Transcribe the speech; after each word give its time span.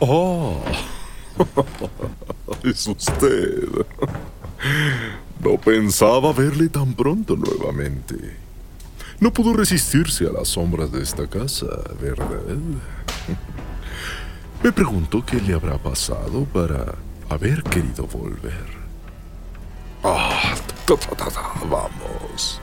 Oh, 0.00 0.62
es 2.62 2.86
usted. 2.86 3.68
No 5.40 5.56
pensaba 5.56 6.32
verle 6.32 6.68
tan 6.68 6.94
pronto 6.94 7.36
nuevamente. 7.36 8.36
No 9.20 9.32
pudo 9.32 9.52
resistirse 9.52 10.26
a 10.26 10.32
las 10.32 10.48
sombras 10.48 10.92
de 10.92 11.02
esta 11.02 11.26
casa, 11.26 11.66
¿verdad? 12.00 12.44
Me 14.62 14.72
pregunto 14.72 15.24
qué 15.24 15.40
le 15.40 15.54
habrá 15.54 15.78
pasado 15.78 16.44
para 16.44 16.94
haber 17.28 17.62
querido 17.64 18.06
volver. 18.06 18.78
Ah, 20.02 20.54
vamos. 21.68 22.60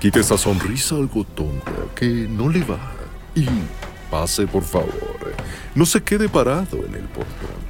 Quite 0.00 0.20
esa 0.20 0.36
sonrisa 0.36 0.94
algo 0.94 1.24
tonta 1.24 1.72
que 1.94 2.06
no 2.06 2.48
le 2.48 2.64
va. 2.64 2.92
Y 3.34 3.46
pase, 4.10 4.46
por 4.46 4.62
favor. 4.62 5.34
No 5.74 5.84
se 5.86 6.02
quede 6.02 6.28
parado 6.28 6.78
en 6.86 6.94
el 6.94 7.04
portón. 7.04 7.66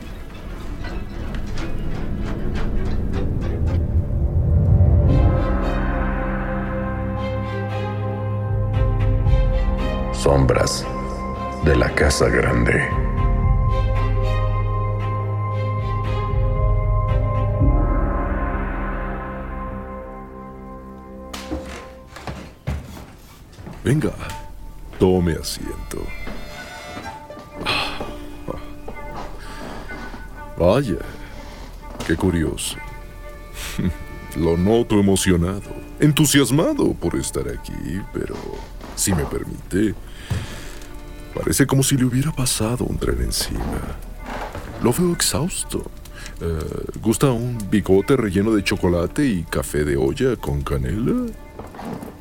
Sombras 10.13 10.85
de 11.65 11.77
la 11.77 11.91
Casa 11.95 12.29
Grande. 12.29 12.89
Venga, 23.85 24.11
tome 24.99 25.33
asiento. 25.33 26.03
Vaya, 30.59 30.97
qué 32.07 32.17
curioso. 32.17 32.77
Lo 34.37 34.57
noto 34.57 34.99
emocionado, 34.99 35.63
entusiasmado 36.01 36.93
por 36.95 37.17
estar 37.17 37.49
aquí, 37.49 38.01
pero 38.13 38.35
si 38.95 39.15
me 39.15 39.25
permite, 39.25 39.95
parece 41.35 41.67
como 41.67 41.83
si 41.83 41.97
le 41.97 42.05
hubiera 42.05 42.33
pasado 42.33 42.85
un 42.85 42.99
tren 42.99 43.23
encima. 43.23 43.61
Lo 44.83 44.93
veo 44.93 45.13
exhausto. 45.13 45.91
Eh, 46.41 46.99
¿Gusta 47.01 47.31
un 47.31 47.59
bigote 47.71 48.17
relleno 48.17 48.53
de 48.53 48.63
chocolate 48.63 49.27
y 49.27 49.43
café 49.45 49.85
de 49.85 49.97
olla 49.97 50.37
con 50.37 50.63
canela? 50.63 51.27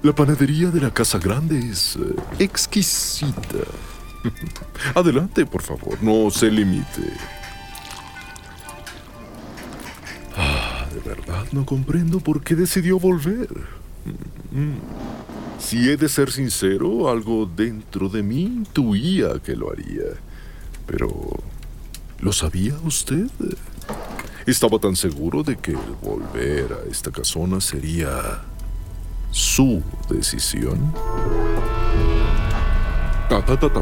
La 0.05 0.13
panadería 0.13 0.69
de 0.69 0.79
la 0.79 0.93
Casa 0.93 1.17
Grande 1.17 1.57
es 1.57 1.95
eh, 1.95 2.16
exquisita. 2.38 3.66
Adelante, 4.93 5.47
por 5.47 5.63
favor, 5.63 5.97
no 6.03 6.29
se 6.29 6.51
limite. 6.51 7.11
Ah, 10.38 10.85
de 10.93 10.99
verdad 10.99 11.47
no 11.53 11.66
comprendo 11.66 12.19
por 12.19 12.43
qué 12.43 12.53
decidió 12.53 12.99
volver. 12.99 13.49
Mm, 14.51 14.77
Si 15.57 15.89
he 15.89 15.97
de 15.97 16.07
ser 16.07 16.31
sincero, 16.31 17.09
algo 17.09 17.47
dentro 17.47 18.07
de 18.07 18.22
mí 18.22 18.43
intuía 18.43 19.39
que 19.43 19.55
lo 19.55 19.72
haría. 19.72 20.03
Pero, 20.85 21.09
¿lo 22.19 22.31
sabía 22.31 22.75
usted? 22.83 23.25
Estaba 24.45 24.77
tan 24.77 24.95
seguro 24.95 25.41
de 25.41 25.57
que 25.57 25.72
el 25.72 25.95
volver 25.99 26.73
a 26.73 26.91
esta 26.91 27.09
casona 27.09 27.59
sería 27.59 28.43
su 29.35 29.84
decisión. 30.09 30.94
Ta, 33.28 33.44
ta, 33.44 33.57
ta. 33.57 33.69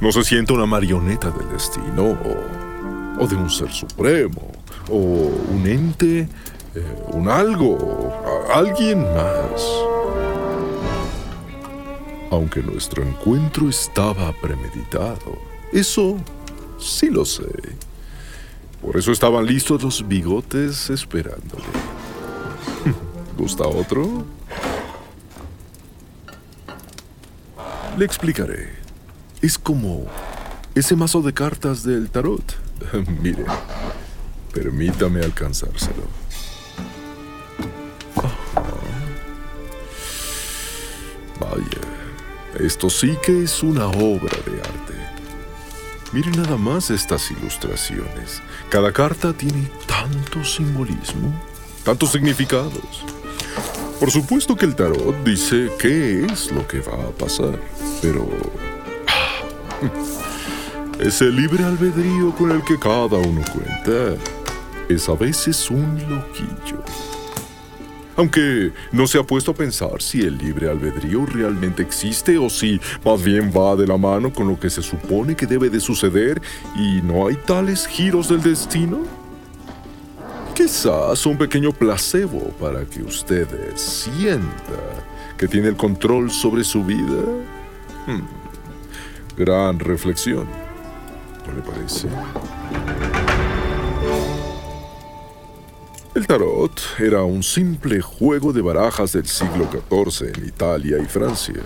No 0.00 0.12
se 0.12 0.22
siente 0.22 0.52
una 0.52 0.66
marioneta 0.66 1.30
del 1.30 1.48
destino 1.50 2.16
o, 3.18 3.26
de 3.26 3.34
un 3.34 3.50
ser 3.50 3.70
supremo 3.72 4.52
o 4.88 4.96
un 4.96 5.66
ente, 5.66 6.28
eh, 6.74 7.04
un 7.08 7.28
algo, 7.28 8.12
alguien 8.52 9.02
más. 9.02 9.62
Aunque 12.30 12.62
nuestro 12.62 13.02
encuentro 13.02 13.68
estaba 13.68 14.32
premeditado, 14.40 15.36
eso 15.72 16.16
sí 16.78 17.10
lo 17.10 17.24
sé. 17.24 17.50
Por 18.80 18.96
eso 18.96 19.10
estaban 19.10 19.46
listos 19.46 19.82
los 19.82 20.06
bigotes 20.06 20.90
esperándole. 20.90 21.64
¿Gusta 23.40 23.66
otro? 23.66 24.26
Le 27.96 28.04
explicaré. 28.04 28.68
Es 29.40 29.56
como 29.56 30.04
ese 30.74 30.94
mazo 30.94 31.22
de 31.22 31.32
cartas 31.32 31.82
del 31.82 32.10
tarot. 32.10 32.44
Mire, 33.22 33.46
permítame 34.52 35.24
alcanzárselo. 35.24 36.02
Ajá. 38.16 38.28
Vaya, 41.40 42.62
esto 42.62 42.90
sí 42.90 43.16
que 43.24 43.44
es 43.44 43.62
una 43.62 43.86
obra 43.86 44.36
de 44.44 44.60
arte. 44.60 44.94
Miren 46.12 46.42
nada 46.42 46.58
más 46.58 46.90
estas 46.90 47.30
ilustraciones. 47.30 48.42
Cada 48.68 48.92
carta 48.92 49.32
tiene 49.32 49.70
tanto 49.86 50.44
simbolismo, 50.44 51.32
tantos 51.84 52.12
significados. 52.12 53.06
Por 54.00 54.10
supuesto 54.10 54.56
que 54.56 54.64
el 54.64 54.74
tarot 54.74 55.14
dice 55.24 55.70
qué 55.78 56.24
es 56.24 56.50
lo 56.50 56.66
que 56.66 56.80
va 56.80 56.94
a 56.94 57.10
pasar, 57.10 57.60
pero 58.00 58.26
ese 60.98 61.26
libre 61.26 61.62
albedrío 61.64 62.34
con 62.34 62.50
el 62.50 62.64
que 62.64 62.78
cada 62.78 63.18
uno 63.18 63.42
cuenta 63.52 64.16
es 64.88 65.06
a 65.06 65.14
veces 65.14 65.70
un 65.70 65.98
loquillo. 66.08 66.82
Aunque 68.16 68.72
no 68.90 69.06
se 69.06 69.18
ha 69.18 69.22
puesto 69.22 69.50
a 69.50 69.54
pensar 69.54 70.00
si 70.00 70.22
el 70.22 70.38
libre 70.38 70.70
albedrío 70.70 71.26
realmente 71.26 71.82
existe 71.82 72.38
o 72.38 72.48
si 72.48 72.80
más 73.04 73.22
bien 73.22 73.52
va 73.54 73.76
de 73.76 73.86
la 73.86 73.98
mano 73.98 74.32
con 74.32 74.48
lo 74.48 74.58
que 74.58 74.70
se 74.70 74.80
supone 74.80 75.36
que 75.36 75.44
debe 75.44 75.68
de 75.68 75.78
suceder 75.78 76.40
y 76.74 77.02
no 77.02 77.28
hay 77.28 77.36
tales 77.36 77.86
giros 77.86 78.30
del 78.30 78.42
destino. 78.42 79.19
Quizás 80.54 81.26
un 81.26 81.38
pequeño 81.38 81.72
placebo 81.72 82.50
para 82.60 82.84
que 82.84 83.02
usted 83.02 83.48
sienta 83.76 84.80
que 85.36 85.48
tiene 85.48 85.68
el 85.68 85.76
control 85.76 86.30
sobre 86.30 86.64
su 86.64 86.84
vida. 86.84 87.22
Hmm. 88.06 88.26
Gran 89.36 89.78
reflexión. 89.78 90.46
¿No 91.46 91.54
le 91.54 91.62
parece? 91.62 92.08
El 96.12 96.26
tarot 96.26 96.72
era 96.98 97.22
un 97.22 97.42
simple 97.42 98.00
juego 98.00 98.52
de 98.52 98.60
barajas 98.60 99.12
del 99.12 99.26
siglo 99.26 99.68
XIV 99.70 100.32
en 100.36 100.44
Italia 100.48 100.98
y 100.98 101.06
Francia, 101.06 101.62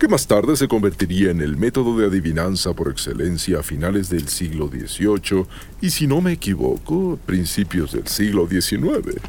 que 0.00 0.08
más 0.08 0.26
tarde 0.26 0.56
se 0.56 0.66
convertiría 0.66 1.30
en 1.30 1.40
el 1.42 1.58
método 1.58 1.98
de 1.98 2.06
adivinanza 2.06 2.72
por 2.72 2.90
excelencia 2.90 3.58
a 3.58 3.62
finales 3.62 4.08
del 4.08 4.28
siglo 4.28 4.68
XVIII 4.68 5.44
y, 5.82 5.90
si 5.90 6.06
no 6.06 6.22
me 6.22 6.32
equivoco, 6.32 7.18
principios 7.26 7.92
del 7.92 8.08
siglo 8.08 8.48
XIX. 8.48 9.20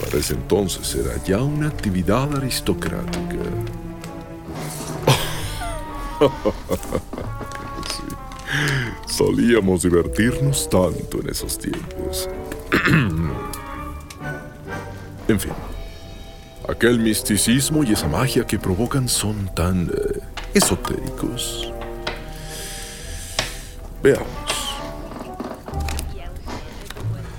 Para 0.00 0.18
ese 0.18 0.32
entonces 0.32 0.94
era 0.94 1.22
ya 1.22 1.42
una 1.42 1.68
actividad 1.68 2.34
aristocrática. 2.34 3.36
Solíamos 9.06 9.82
divertirnos 9.82 10.70
tanto 10.70 11.20
en 11.20 11.28
esos 11.28 11.58
tiempos. 11.58 12.30
en 15.28 15.38
fin, 15.38 15.52
aquel 16.68 16.98
misticismo 16.98 17.82
y 17.82 17.92
esa 17.92 18.06
magia 18.08 18.46
que 18.46 18.58
provocan 18.58 19.08
son 19.08 19.52
tan 19.54 19.88
eh, 19.88 20.20
esotéricos. 20.54 21.72
Veamos. 24.02 24.28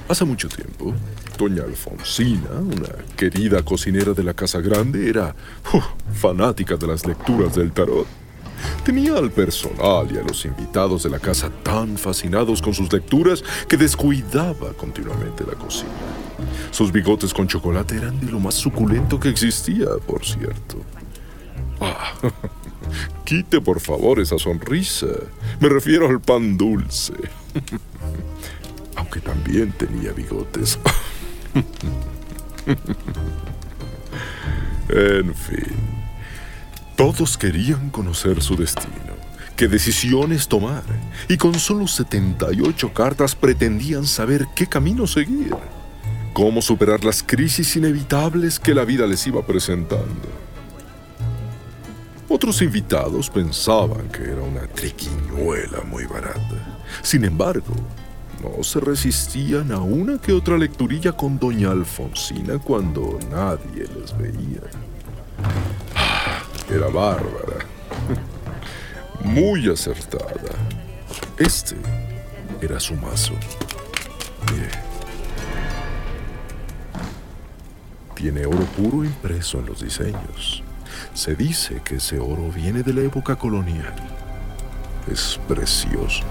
Hace 0.09 0.25
mucho 0.25 0.49
tiempo, 0.49 0.93
doña 1.37 1.63
Alfonsina, 1.63 2.49
una 2.59 2.89
querida 3.15 3.61
cocinera 3.61 4.13
de 4.13 4.23
la 4.23 4.33
Casa 4.33 4.59
Grande, 4.59 5.07
era 5.07 5.35
uh, 5.73 5.79
fanática 6.13 6.75
de 6.75 6.87
las 6.87 7.05
lecturas 7.05 7.53
del 7.53 7.71
tarot. 7.71 8.07
Tenía 8.83 9.17
al 9.17 9.31
personal 9.31 10.07
y 10.11 10.17
a 10.17 10.23
los 10.23 10.45
invitados 10.45 11.03
de 11.03 11.09
la 11.09 11.19
casa 11.19 11.49
tan 11.63 11.97
fascinados 11.97 12.61
con 12.61 12.73
sus 12.73 12.91
lecturas 12.91 13.43
que 13.67 13.77
descuidaba 13.77 14.73
continuamente 14.73 15.43
la 15.45 15.53
cocina. 15.53 15.89
Sus 16.71 16.91
bigotes 16.91 17.33
con 17.33 17.47
chocolate 17.47 17.97
eran 17.97 18.19
de 18.19 18.31
lo 18.31 18.39
más 18.39 18.55
suculento 18.55 19.19
que 19.19 19.29
existía, 19.29 19.87
por 20.07 20.25
cierto. 20.25 20.77
Ah, 21.81 22.13
quite 23.25 23.61
por 23.61 23.79
favor 23.79 24.19
esa 24.19 24.39
sonrisa. 24.39 25.07
Me 25.59 25.69
refiero 25.69 26.07
al 26.07 26.21
pan 26.21 26.57
dulce. 26.57 27.13
Aunque 28.95 29.19
también 29.19 29.71
tenía 29.73 30.11
bigotes. 30.11 30.79
En 34.89 35.35
fin. 35.35 35.99
Todos 37.00 37.38
querían 37.38 37.92
conocer 37.92 38.42
su 38.42 38.57
destino, 38.57 39.16
qué 39.56 39.69
decisiones 39.69 40.50
tomar, 40.50 40.84
y 41.30 41.38
con 41.38 41.57
solo 41.57 41.88
78 41.88 42.94
cartas 42.94 43.36
pretendían 43.36 44.06
saber 44.06 44.48
qué 44.54 44.68
camino 44.68 45.07
seguir, 45.07 45.56
cómo 46.34 46.62
superar 46.62 47.06
las 47.06 47.24
crisis 47.24 47.74
inevitables 47.78 48.60
que 48.60 48.75
la 48.75 48.84
vida 48.84 49.07
les 49.07 49.25
iba 49.28 49.42
presentando. 49.48 50.28
Otros 52.28 52.62
invitados 52.62 53.30
pensaban 53.30 54.10
que 54.10 54.24
era 54.24 54.42
una 54.42 54.68
triquiñuela 54.68 55.80
muy 55.86 56.04
barata. 56.04 56.81
Sin 57.01 57.24
embargo, 57.24 57.75
no 58.44 58.62
se 58.62 58.81
resistían 58.81 59.72
a 59.72 59.80
una 59.80 60.18
que 60.18 60.34
otra 60.34 60.57
lecturilla 60.57 61.13
con 61.13 61.40
doña 61.40 61.72
Alfonsina 61.72 62.60
cuando 62.60 63.18
nadie 63.31 63.88
les 63.98 64.18
veía. 64.18 64.88
Era 66.71 66.88
bárbara. 66.88 67.66
Muy 69.24 69.68
acertada. 69.71 70.54
Este 71.38 71.75
era 72.62 72.80
su 72.80 72.94
mazo. 72.94 73.33
Mire. 74.51 74.69
Tiene 78.13 78.45
oro 78.45 78.66
puro 78.77 79.04
impreso 79.04 79.57
en 79.57 79.66
los 79.66 79.81
diseños. 79.81 80.62
Se 81.16 81.36
dice 81.36 81.81
que 81.83 81.95
ese 81.95 82.19
oro 82.19 82.51
viene 82.51 82.83
de 82.83 82.94
la 82.94 83.01
época 83.01 83.36
colonial. 83.36 83.95
Es 85.12 85.39
precioso. 85.48 86.24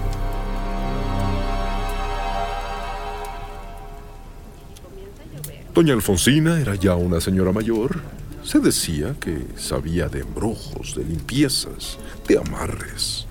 Doña 5.73 5.93
Alfonsina 5.93 6.61
era 6.61 6.75
ya 6.75 6.95
una 6.95 7.19
señora 7.19 7.51
mayor 7.51 8.18
se 8.43 8.59
decía 8.59 9.15
que 9.19 9.45
sabía 9.55 10.07
de 10.07 10.21
embrujos, 10.21 10.95
de 10.95 11.03
limpiezas, 11.03 11.97
de 12.27 12.37
amarres, 12.37 13.27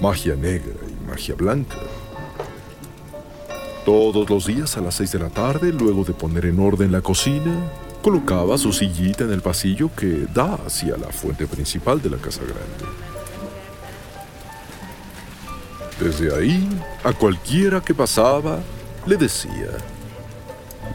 magia 0.00 0.34
negra 0.34 0.74
y 0.88 1.08
magia 1.08 1.34
blanca. 1.34 1.78
Todos 3.84 4.28
los 4.28 4.46
días 4.46 4.76
a 4.76 4.80
las 4.80 4.96
seis 4.96 5.12
de 5.12 5.20
la 5.20 5.30
tarde, 5.30 5.72
luego 5.72 6.04
de 6.04 6.12
poner 6.12 6.46
en 6.46 6.58
orden 6.58 6.90
la 6.90 7.02
cocina, 7.02 7.54
colocaba 8.02 8.58
su 8.58 8.72
sillita 8.72 9.24
en 9.24 9.32
el 9.32 9.42
pasillo 9.42 9.90
que 9.94 10.26
da 10.34 10.54
hacia 10.66 10.96
la 10.96 11.08
fuente 11.08 11.46
principal 11.46 12.02
de 12.02 12.10
la 12.10 12.16
casa 12.16 12.40
grande. 12.42 13.06
Desde 16.00 16.34
ahí, 16.36 16.68
a 17.04 17.12
cualquiera 17.12 17.80
que 17.80 17.94
pasaba, 17.94 18.58
le 19.06 19.16
decía, 19.16 19.70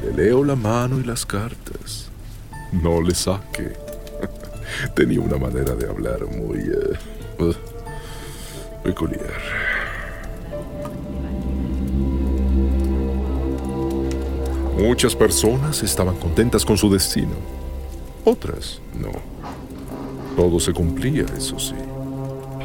le 0.03 0.13
leo 0.13 0.43
la 0.43 0.55
mano 0.55 0.99
y 0.99 1.03
las 1.03 1.25
cartas. 1.25 2.10
No 2.71 3.01
le 3.01 3.13
saque. 3.13 3.73
Tenía 4.95 5.19
una 5.19 5.37
manera 5.37 5.75
de 5.75 5.89
hablar 5.89 6.25
muy 6.25 6.59
eh, 6.59 7.53
peculiar. 8.83 9.33
Muchas 14.77 15.15
personas 15.15 15.83
estaban 15.83 16.15
contentas 16.15 16.65
con 16.65 16.77
su 16.77 16.91
destino. 16.91 17.35
Otras 18.25 18.81
no. 18.99 19.11
Todo 20.35 20.59
se 20.59 20.73
cumplía, 20.73 21.25
eso 21.37 21.59
sí. 21.59 21.75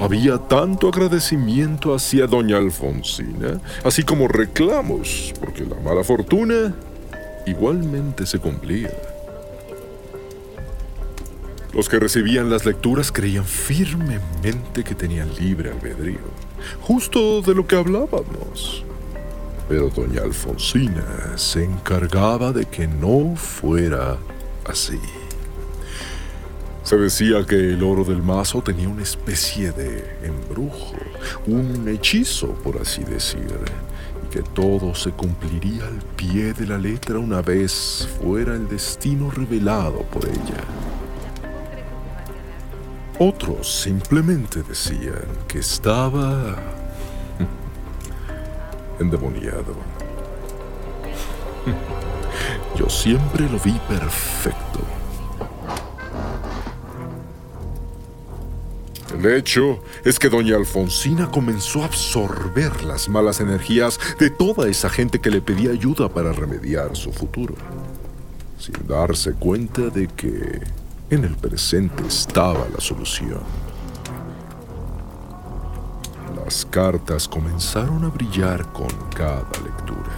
Había 0.00 0.38
tanto 0.38 0.88
agradecimiento 0.88 1.94
hacia 1.94 2.26
doña 2.26 2.58
Alfonsina, 2.58 3.60
así 3.82 4.02
como 4.02 4.28
reclamos, 4.28 5.32
porque 5.40 5.64
la 5.64 5.76
mala 5.80 6.04
fortuna 6.04 6.74
igualmente 7.46 8.26
se 8.26 8.38
cumplía. 8.38 8.90
Los 11.76 11.90
que 11.90 11.98
recibían 11.98 12.48
las 12.48 12.64
lecturas 12.64 13.12
creían 13.12 13.44
firmemente 13.44 14.82
que 14.82 14.94
tenían 14.94 15.28
libre 15.34 15.70
albedrío, 15.70 16.20
justo 16.80 17.42
de 17.42 17.54
lo 17.54 17.66
que 17.66 17.76
hablábamos. 17.76 18.82
Pero 19.68 19.90
doña 19.90 20.22
Alfonsina 20.22 21.36
se 21.36 21.64
encargaba 21.64 22.54
de 22.54 22.64
que 22.64 22.86
no 22.86 23.36
fuera 23.36 24.16
así. 24.64 24.98
Se 26.82 26.96
decía 26.96 27.44
que 27.44 27.56
el 27.56 27.82
oro 27.82 28.04
del 28.04 28.22
mazo 28.22 28.62
tenía 28.62 28.88
una 28.88 29.02
especie 29.02 29.70
de 29.72 30.02
embrujo, 30.22 30.96
un 31.46 31.86
hechizo, 31.88 32.54
por 32.64 32.80
así 32.80 33.04
decir, 33.04 33.50
y 34.24 34.32
que 34.32 34.40
todo 34.40 34.94
se 34.94 35.10
cumpliría 35.10 35.86
al 35.86 35.98
pie 36.16 36.54
de 36.54 36.68
la 36.68 36.78
letra 36.78 37.18
una 37.18 37.42
vez 37.42 38.08
fuera 38.18 38.54
el 38.54 38.66
destino 38.66 39.30
revelado 39.30 40.00
por 40.04 40.24
ella. 40.24 40.64
Otros 43.18 43.80
simplemente 43.80 44.62
decían 44.62 45.24
que 45.48 45.60
estaba 45.60 46.54
endemoniado. 49.00 49.74
Yo 52.76 52.90
siempre 52.90 53.48
lo 53.48 53.58
vi 53.58 53.72
perfecto. 53.88 54.80
El 59.18 59.24
hecho 59.32 59.82
es 60.04 60.18
que 60.18 60.28
doña 60.28 60.56
Alfonsina 60.56 61.30
comenzó 61.30 61.82
a 61.82 61.86
absorber 61.86 62.84
las 62.84 63.08
malas 63.08 63.40
energías 63.40 63.98
de 64.18 64.28
toda 64.28 64.68
esa 64.68 64.90
gente 64.90 65.20
que 65.20 65.30
le 65.30 65.40
pedía 65.40 65.70
ayuda 65.70 66.10
para 66.10 66.34
remediar 66.34 66.94
su 66.94 67.12
futuro, 67.12 67.54
sin 68.58 68.86
darse 68.86 69.32
cuenta 69.32 69.88
de 69.88 70.06
que 70.06 70.60
en 71.08 71.24
el 71.24 71.36
presente 71.36 72.04
estaba 72.06 72.66
la 72.72 72.80
solución. 72.80 73.40
Las 76.34 76.66
cartas 76.66 77.28
comenzaron 77.28 78.04
a 78.04 78.08
brillar 78.08 78.72
con 78.72 78.88
cada 79.14 79.48
lectura. 79.64 80.10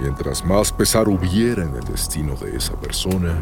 Mientras 0.00 0.44
más 0.44 0.72
pesar 0.72 1.08
hubiera 1.08 1.64
en 1.64 1.74
el 1.74 1.84
destino 1.84 2.36
de 2.36 2.56
esa 2.56 2.74
persona, 2.80 3.34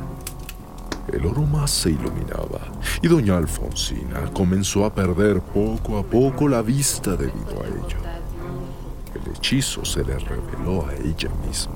el 1.12 1.26
oro 1.26 1.42
más 1.42 1.70
se 1.70 1.90
iluminaba 1.90 2.60
y 3.02 3.08
doña 3.08 3.36
Alfonsina 3.36 4.32
comenzó 4.32 4.86
a 4.86 4.94
perder 4.94 5.40
poco 5.40 5.98
a 5.98 6.02
poco 6.02 6.48
la 6.48 6.62
vista 6.62 7.10
debido 7.14 7.62
a 7.62 7.66
ello. 7.66 7.98
El 9.14 9.32
hechizo 9.32 9.84
se 9.84 10.02
le 10.02 10.18
reveló 10.18 10.86
a 10.86 10.94
ella 10.94 11.28
misma. 11.46 11.74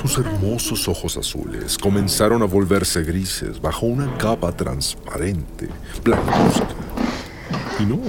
Sus 0.00 0.18
hermosos 0.18 0.88
ojos 0.88 1.16
azules 1.16 1.78
comenzaron 1.78 2.42
a 2.42 2.46
volverse 2.46 3.02
grises 3.02 3.60
bajo 3.60 3.86
una 3.86 4.16
capa 4.18 4.52
transparente, 4.52 5.68
blancuzca. 6.02 6.68
Y 7.78 7.86
no, 7.86 8.00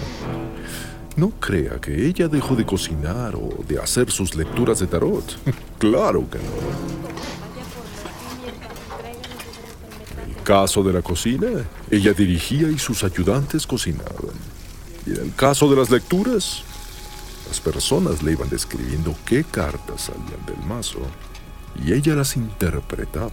no 1.16 1.30
crea 1.40 1.80
que 1.80 2.06
ella 2.08 2.28
dejó 2.28 2.56
de 2.56 2.66
cocinar 2.66 3.36
o 3.36 3.64
de 3.68 3.80
hacer 3.80 4.12
sus 4.12 4.36
lecturas 4.36 4.80
de 4.80 4.88
tarot. 4.88 5.24
claro 5.78 6.28
que 6.30 6.40
no. 6.40 6.44
En 10.24 10.30
el 10.32 10.44
caso 10.44 10.84
de 10.84 10.94
la 10.94 11.02
cocina, 11.02 11.48
ella 11.90 12.14
dirigía 12.14 12.70
y 12.70 12.80
sus 12.80 13.04
ayudantes 13.04 13.66
cocinaban. 13.66 14.36
Y 15.06 15.12
en 15.12 15.22
el 15.22 15.36
caso 15.36 15.70
de 15.70 15.76
las 15.76 15.92
lecturas, 15.92 16.64
las 17.48 17.60
personas 17.62 18.24
le 18.24 18.32
iban 18.32 18.50
describiendo 18.50 19.16
qué 19.26 19.44
cartas 19.44 20.02
salían 20.02 20.46
del 20.46 20.66
mazo 20.68 21.00
y 21.84 21.94
ella 21.94 22.16
las 22.16 22.36
interpretaba. 22.36 23.32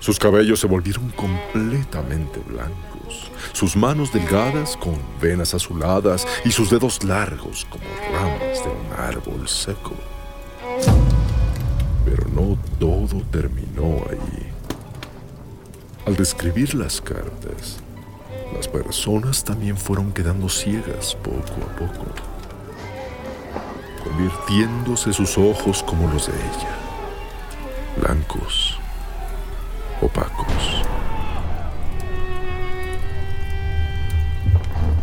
Sus 0.00 0.18
cabellos 0.18 0.60
se 0.60 0.66
volvieron 0.66 1.10
completamente 1.10 2.40
blancos, 2.46 3.30
sus 3.52 3.76
manos 3.76 4.12
delgadas 4.12 4.76
con 4.76 4.96
venas 5.20 5.54
azuladas 5.54 6.26
y 6.44 6.52
sus 6.52 6.70
dedos 6.70 7.02
largos 7.04 7.66
como 7.68 7.84
ramas 8.12 8.62
de 8.62 8.70
un 8.70 9.00
árbol 9.00 9.48
seco. 9.48 9.94
Pero 12.04 12.28
no 12.28 12.56
todo 12.78 13.22
terminó 13.30 14.02
ahí. 14.08 14.46
Al 16.06 16.16
describir 16.16 16.74
las 16.74 17.02
cartas, 17.02 17.80
las 18.54 18.66
personas 18.66 19.44
también 19.44 19.76
fueron 19.76 20.12
quedando 20.12 20.48
ciegas 20.48 21.14
poco 21.16 21.54
a 21.60 21.76
poco, 21.76 22.06
convirtiéndose 24.18 25.12
sus 25.12 25.38
ojos 25.38 25.82
como 25.84 26.12
los 26.12 26.26
de 26.26 26.32
ella, 26.32 26.76
blancos 28.00 28.76
opacos. 30.00 30.82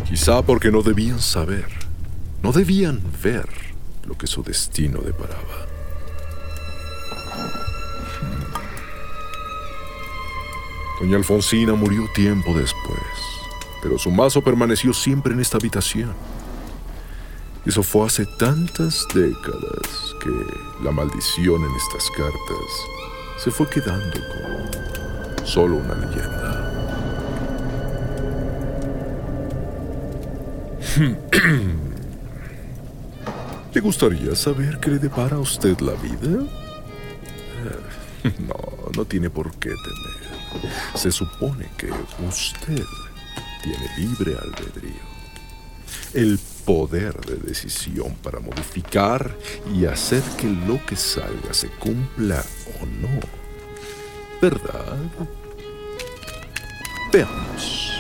Quizá 0.06 0.42
porque 0.42 0.70
no 0.70 0.82
debían 0.82 1.20
saber, 1.20 1.68
no 2.44 2.52
debían 2.52 3.02
ver 3.24 3.48
lo 4.06 4.18
que 4.18 4.28
su 4.28 4.44
destino 4.44 5.00
deparaba. 5.00 5.66
Doña 11.00 11.18
Alfonsina 11.18 11.74
murió 11.74 12.04
tiempo 12.14 12.54
después, 12.54 13.00
pero 13.82 13.98
su 13.98 14.12
mazo 14.12 14.42
permaneció 14.42 14.94
siempre 14.94 15.34
en 15.34 15.40
esta 15.40 15.58
habitación. 15.58 16.14
Eso 17.66 17.82
fue 17.82 18.06
hace 18.06 18.28
tantas 18.28 19.08
décadas 19.14 20.16
que 20.22 20.30
la 20.84 20.92
maldición 20.92 21.64
en 21.64 21.72
estas 21.76 22.12
cartas 22.12 22.70
se 23.44 23.50
fue 23.50 23.68
quedando 23.68 24.20
como 24.28 24.70
solo 25.46 25.78
una 25.78 25.96
leyenda. 25.96 26.72
¿Le 33.74 33.82
gustaría 33.82 34.36
saber 34.36 34.80
qué 34.80 34.92
le 34.92 35.00
depara 35.00 35.38
a 35.38 35.40
usted 35.40 35.80
la 35.80 35.94
vida? 35.94 36.46
No, 38.40 38.56
no 38.98 39.06
tiene 39.06 39.30
por 39.30 39.52
qué 39.58 39.70
temer. 39.70 40.16
Se 40.96 41.12
supone 41.12 41.70
que 41.78 41.92
usted 42.28 42.84
tiene 43.62 43.88
libre 44.00 44.36
albedrío. 44.36 45.15
El 46.14 46.40
poder 46.66 47.14
de 47.26 47.38
decisión 47.38 48.16
para 48.24 48.40
modificar 48.40 49.36
y 49.74 49.86
hacer 49.86 50.24
que 50.38 50.48
lo 50.48 50.84
que 50.86 50.96
salga 50.96 51.54
se 51.54 51.70
cumpla 51.70 52.44
o 52.82 52.86
no. 52.86 53.20
¿Verdad? 54.42 54.98
Veamos. 57.12 57.92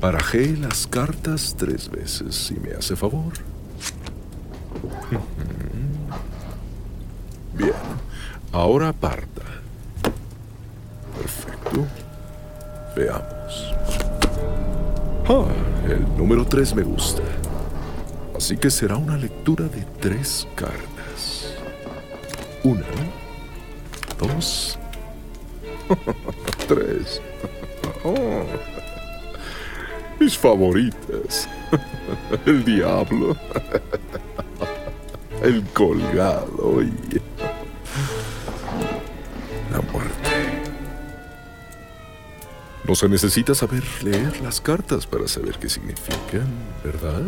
Barajé 0.00 0.56
las 0.56 0.86
cartas 0.86 1.56
tres 1.58 1.90
veces, 1.90 2.34
si 2.34 2.54
me 2.54 2.72
hace 2.72 2.94
favor. 2.94 3.32
Bien, 7.54 7.72
ahora 8.52 8.90
aparta. 8.90 9.42
Perfecto. 11.16 11.86
Veamos. 12.94 13.37
Ah, 15.30 15.44
el 15.86 16.16
número 16.16 16.46
3 16.46 16.74
me 16.74 16.82
gusta. 16.82 17.20
Así 18.34 18.56
que 18.56 18.70
será 18.70 18.96
una 18.96 19.18
lectura 19.18 19.66
de 19.66 19.84
tres 20.00 20.48
cartas. 20.54 21.52
Una, 22.64 22.86
dos, 24.18 24.78
tres. 26.66 27.20
Oh, 28.04 28.14
mis 30.18 30.38
favoritas. 30.38 31.46
El 32.46 32.64
diablo. 32.64 33.36
El 35.42 35.62
colgado 35.74 36.82
y 36.82 37.20
No 42.88 42.94
se 42.94 43.06
necesita 43.06 43.54
saber 43.54 43.84
leer 44.02 44.40
las 44.40 44.62
cartas 44.62 45.06
para 45.06 45.28
saber 45.28 45.58
qué 45.58 45.68
significan, 45.68 46.48
¿verdad? 46.82 47.22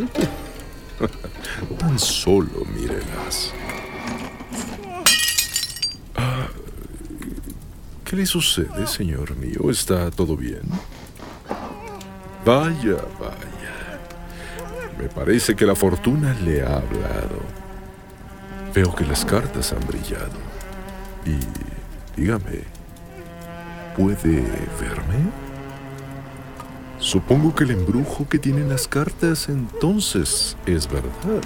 Tan 1.77 1.99
solo 1.99 2.65
mírelas. 2.65 3.53
Ah, 6.15 6.47
¿Qué 8.03 8.15
le 8.15 8.25
sucede, 8.25 8.87
señor 8.87 9.35
mío? 9.37 9.69
¿Está 9.69 10.09
todo 10.09 10.35
bien? 10.35 10.63
Vaya, 12.43 12.97
vaya. 13.19 13.99
Me 14.97 15.09
parece 15.09 15.55
que 15.55 15.67
la 15.67 15.75
fortuna 15.75 16.33
le 16.43 16.63
ha 16.63 16.77
hablado. 16.77 17.39
Veo 18.73 18.95
que 18.95 19.05
las 19.05 19.23
cartas 19.23 19.73
han 19.73 19.85
brillado. 19.85 20.39
Y 21.23 22.19
dígame, 22.19 22.63
¿puede 23.95 24.41
verme? 24.79 25.50
Supongo 27.01 27.55
que 27.55 27.63
el 27.63 27.71
embrujo 27.71 28.29
que 28.29 28.37
tienen 28.37 28.69
las 28.69 28.87
cartas 28.87 29.49
entonces 29.49 30.55
es 30.67 30.87
verdad. 30.87 31.41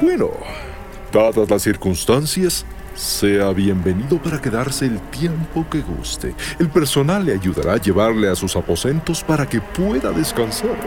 Bueno, 0.00 0.30
dadas 1.12 1.50
las 1.50 1.62
circunstancias, 1.62 2.64
sea 2.94 3.50
bienvenido 3.50 4.22
para 4.22 4.40
quedarse 4.40 4.86
el 4.86 5.00
tiempo 5.10 5.66
que 5.68 5.80
guste. 5.80 6.32
El 6.60 6.68
personal 6.68 7.26
le 7.26 7.32
ayudará 7.32 7.72
a 7.72 7.80
llevarle 7.80 8.30
a 8.30 8.36
sus 8.36 8.54
aposentos 8.54 9.24
para 9.24 9.48
que 9.48 9.60
pueda 9.60 10.12
descansar. 10.12 10.78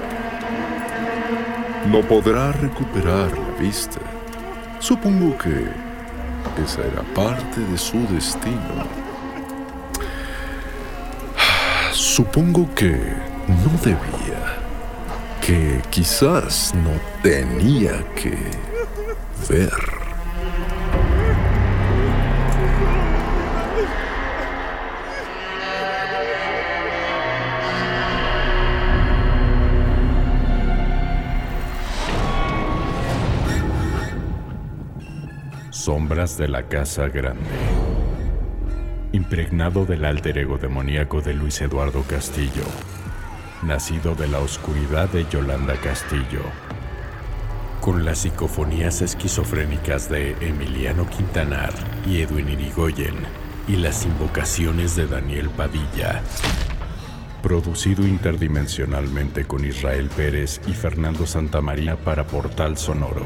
No 1.92 2.00
podrá 2.00 2.54
recuperar 2.54 3.38
la 3.38 3.62
vista. 3.62 4.00
Supongo 4.80 5.38
que 5.38 5.68
esa 6.64 6.82
era 6.82 7.04
parte 7.14 7.60
de 7.60 7.78
su 7.78 8.00
destino. 8.08 9.03
Supongo 12.16 12.70
que 12.76 12.92
no 13.48 13.72
debía, 13.84 14.60
que 15.42 15.82
quizás 15.90 16.72
no 16.76 16.92
tenía 17.24 18.06
que 18.14 18.38
ver. 19.50 19.72
Sombras 35.72 36.38
de 36.38 36.48
la 36.48 36.62
Casa 36.62 37.08
Grande. 37.08 37.83
Impregnado 39.34 39.88
del 39.88 40.06
alter 40.06 40.38
ego 40.38 40.60
demoníaco 40.60 41.20
de 41.20 41.34
Luis 41.34 41.60
Eduardo 41.60 42.04
Castillo, 42.04 42.66
nacido 43.64 44.14
de 44.14 44.28
la 44.28 44.38
oscuridad 44.38 45.10
de 45.10 45.26
Yolanda 45.28 45.74
Castillo, 45.78 46.44
con 47.82 48.06
las 48.06 48.20
psicofonías 48.20 49.02
esquizofrénicas 49.02 50.08
de 50.08 50.34
Emiliano 50.40 51.10
Quintanar 51.10 51.74
y 52.06 52.22
Edwin 52.22 52.48
Irigoyen, 52.48 53.16
y 53.68 53.78
las 53.78 54.06
invocaciones 54.06 54.96
de 54.96 55.08
Daniel 55.08 55.50
Padilla. 55.50 56.22
Producido 57.42 58.06
interdimensionalmente 58.06 59.46
con 59.46 59.66
Israel 59.66 60.12
Pérez 60.16 60.62
y 60.68 60.74
Fernando 60.74 61.26
Santamaría 61.26 61.96
para 61.96 62.28
Portal 62.28 62.78
Sonoro. 62.78 63.26